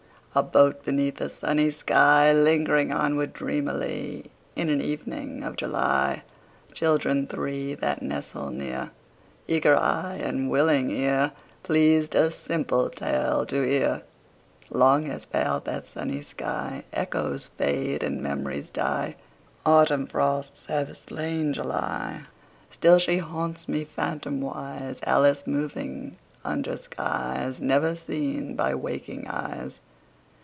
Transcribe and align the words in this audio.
A 0.33 0.43
boat 0.43 0.85
beneath 0.85 1.19
a 1.19 1.29
sunny 1.29 1.71
sky, 1.71 2.31
Lingering 2.31 2.89
onward 2.93 3.33
dreamily 3.33 4.31
In 4.55 4.69
an 4.69 4.79
evening 4.79 5.43
of 5.43 5.57
July— 5.57 6.23
Children 6.71 7.27
three 7.27 7.73
that 7.73 8.01
nestle 8.01 8.49
near, 8.51 8.91
Eager 9.45 9.75
eye 9.75 10.21
and 10.23 10.49
willing 10.49 10.89
ear, 10.89 11.33
Pleased 11.63 12.15
a 12.15 12.31
simple 12.31 12.89
tale 12.89 13.45
to 13.47 13.61
hear— 13.61 14.03
Long 14.69 15.05
has 15.07 15.25
paled 15.25 15.65
that 15.65 15.85
sunny 15.85 16.21
sky: 16.21 16.85
Echoes 16.93 17.47
fade 17.57 18.01
and 18.01 18.23
memories 18.23 18.69
die. 18.69 19.17
Autumn 19.65 20.07
frosts 20.07 20.67
have 20.67 20.97
slain 20.97 21.53
July. 21.53 22.21
Still 22.69 22.99
she 22.99 23.17
haunts 23.17 23.67
me, 23.67 23.83
phantomwise, 23.83 25.01
Alice 25.05 25.43
moving 25.45 26.15
under 26.45 26.77
skies 26.77 27.59
Never 27.59 27.97
seen 27.97 28.55
by 28.55 28.73
waking 28.73 29.27
eyes. 29.27 29.81